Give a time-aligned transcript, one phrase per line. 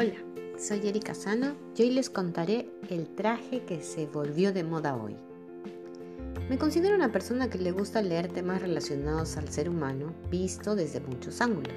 [0.00, 0.14] Hola,
[0.56, 5.16] soy Erika Sano y hoy les contaré el traje que se volvió de moda hoy.
[6.48, 11.00] Me considero una persona que le gusta leer temas relacionados al ser humano visto desde
[11.00, 11.74] muchos ángulos,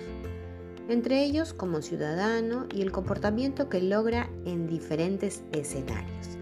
[0.88, 6.38] entre ellos como ciudadano y el comportamiento que logra en diferentes escenarios.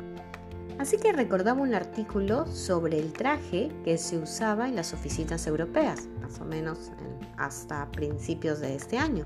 [0.80, 6.10] Así que recordaba un artículo sobre el traje que se usaba en las oficinas europeas,
[6.20, 6.92] más o menos
[7.38, 9.25] hasta principios de este año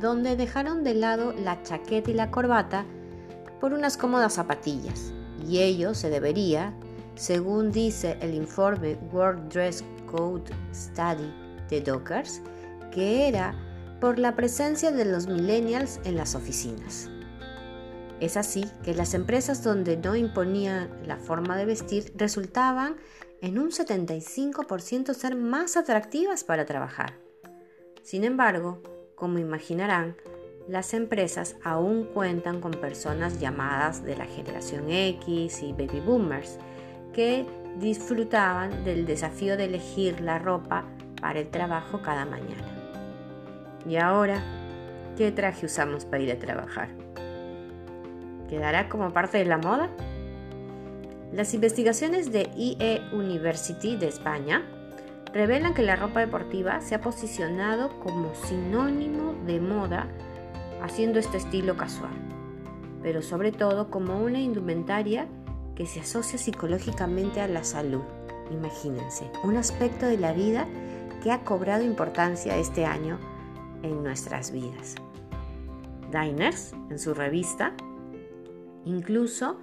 [0.00, 2.84] donde dejaron de lado la chaqueta y la corbata
[3.60, 5.12] por unas cómodas zapatillas.
[5.46, 6.72] Y ello se debería,
[7.14, 11.32] según dice el informe World Dress Code Study
[11.68, 12.42] de Dockers,
[12.92, 13.54] que era
[14.00, 17.10] por la presencia de los millennials en las oficinas.
[18.20, 22.96] Es así que las empresas donde no imponían la forma de vestir resultaban
[23.40, 27.14] en un 75% ser más atractivas para trabajar.
[28.02, 28.82] Sin embargo,
[29.18, 30.16] como imaginarán,
[30.68, 36.58] las empresas aún cuentan con personas llamadas de la generación X y baby boomers
[37.12, 37.46] que
[37.78, 40.84] disfrutaban del desafío de elegir la ropa
[41.20, 42.64] para el trabajo cada mañana.
[43.88, 44.42] Y ahora,
[45.16, 46.88] ¿qué traje usamos para ir a trabajar?
[48.48, 49.90] ¿Quedará como parte de la moda?
[51.32, 54.62] Las investigaciones de IE University de España
[55.38, 60.08] revelan que la ropa deportiva se ha posicionado como sinónimo de moda
[60.82, 62.10] haciendo este estilo casual,
[63.04, 65.28] pero sobre todo como una indumentaria
[65.76, 68.02] que se asocia psicológicamente a la salud.
[68.50, 70.66] Imagínense, un aspecto de la vida
[71.22, 73.20] que ha cobrado importancia este año
[73.84, 74.96] en nuestras vidas.
[76.10, 77.74] Diners, en su revista,
[78.84, 79.60] incluso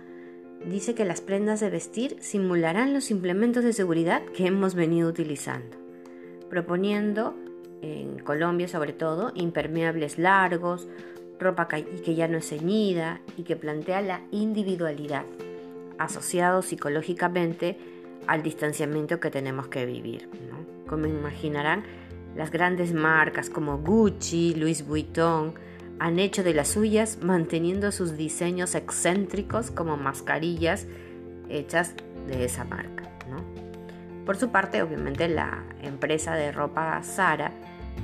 [0.66, 5.78] dice que las prendas de vestir simularán los implementos de seguridad que hemos venido utilizando,
[6.50, 7.36] proponiendo,
[7.81, 10.88] en Colombia sobre todo, impermeables largos,
[11.39, 15.25] ropa que ya no es ceñida y que plantea la individualidad,
[15.97, 17.78] asociado psicológicamente
[18.28, 20.30] al distanciamiento que tenemos que vivir.
[20.88, 21.84] Como imaginarán,
[22.35, 25.53] las grandes marcas como Gucci, Louis Vuitton,
[26.00, 30.88] han hecho de las suyas manteniendo sus diseños excéntricos como mascarillas
[31.50, 31.94] hechas
[32.28, 33.06] de esa marca.
[34.25, 37.51] Por su parte, obviamente la empresa de ropa Zara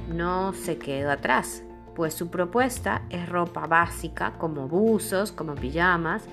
[0.07, 1.63] no se quedó atrás,
[1.95, 6.23] pues su propuesta es ropa básica como buzos, como pijamas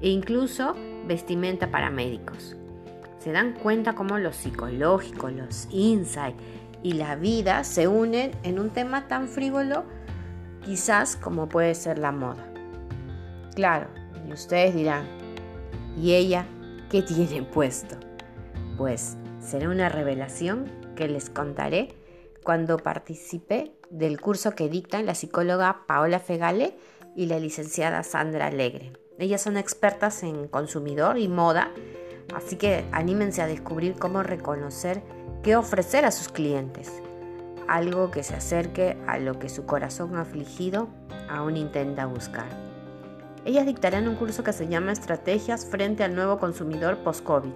[0.00, 0.74] e incluso
[1.06, 2.56] vestimenta para médicos.
[3.18, 6.42] Se dan cuenta cómo lo psicológico, los insights
[6.82, 9.84] y la vida se unen en un tema tan frívolo
[10.64, 12.44] quizás como puede ser la moda.
[13.54, 13.88] Claro,
[14.26, 15.06] y ustedes dirán,
[15.96, 16.46] ¿y ella
[16.90, 17.96] qué tiene puesto?
[18.76, 21.94] Pues será una revelación que les contaré
[22.42, 26.76] cuando participe del curso que dictan la psicóloga Paola Fegale
[27.14, 28.92] y la licenciada Sandra Alegre.
[29.18, 31.70] Ellas son expertas en consumidor y moda,
[32.34, 35.02] así que anímense a descubrir cómo reconocer
[35.42, 36.92] qué ofrecer a sus clientes
[37.68, 40.88] algo que se acerque a lo que su corazón afligido
[41.28, 42.46] aún intenta buscar.
[43.44, 47.52] Ellas dictarán un curso que se llama Estrategias frente al nuevo consumidor post-COVID.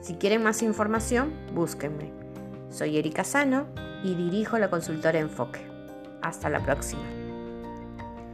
[0.00, 2.12] Si quieren más información, búsquenme.
[2.70, 3.66] Soy Erika Sano
[4.02, 5.60] y dirijo la consultora Enfoque.
[6.20, 7.02] Hasta la próxima.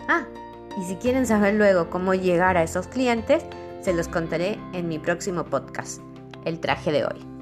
[0.08, 0.24] Ah,
[0.80, 3.44] y si quieren saber luego cómo llegar a esos clientes,
[3.80, 6.00] se los contaré en mi próximo podcast,
[6.44, 7.39] El traje de hoy.